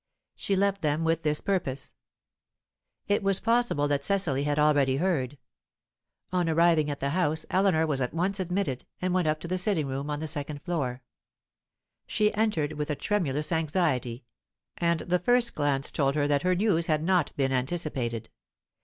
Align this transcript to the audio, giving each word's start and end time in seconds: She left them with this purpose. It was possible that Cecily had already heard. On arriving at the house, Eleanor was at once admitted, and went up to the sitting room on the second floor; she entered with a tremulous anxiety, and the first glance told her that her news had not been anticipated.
She 0.35 0.55
left 0.55 0.81
them 0.81 1.03
with 1.03 1.21
this 1.21 1.41
purpose. 1.41 1.93
It 3.07 3.21
was 3.21 3.39
possible 3.39 3.87
that 3.87 4.03
Cecily 4.03 4.45
had 4.45 4.57
already 4.57 4.97
heard. 4.97 5.37
On 6.33 6.49
arriving 6.49 6.89
at 6.89 6.99
the 6.99 7.11
house, 7.11 7.45
Eleanor 7.51 7.85
was 7.85 8.01
at 8.01 8.11
once 8.11 8.39
admitted, 8.39 8.83
and 8.99 9.13
went 9.13 9.27
up 9.27 9.39
to 9.41 9.47
the 9.47 9.59
sitting 9.59 9.85
room 9.85 10.09
on 10.09 10.19
the 10.19 10.25
second 10.25 10.63
floor; 10.63 11.03
she 12.07 12.33
entered 12.33 12.73
with 12.73 12.89
a 12.89 12.95
tremulous 12.95 13.51
anxiety, 13.51 14.25
and 14.75 15.01
the 15.01 15.19
first 15.19 15.53
glance 15.53 15.91
told 15.91 16.15
her 16.15 16.27
that 16.27 16.41
her 16.41 16.55
news 16.55 16.87
had 16.87 17.03
not 17.03 17.31
been 17.37 17.51
anticipated. 17.51 18.31